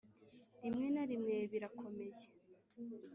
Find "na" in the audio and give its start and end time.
0.95-1.03